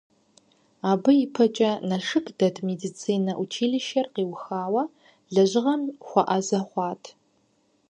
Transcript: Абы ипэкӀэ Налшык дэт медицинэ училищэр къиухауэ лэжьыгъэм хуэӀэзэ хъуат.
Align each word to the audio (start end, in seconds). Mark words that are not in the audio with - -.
Абы 0.91 1.11
ипэкӀэ 1.23 1.71
Налшык 1.89 2.25
дэт 2.37 2.55
медицинэ 2.67 3.33
училищэр 3.43 4.07
къиухауэ 4.15 4.83
лэжьыгъэм 5.33 5.81
хуэӀэзэ 6.07 6.59
хъуат. 6.67 7.03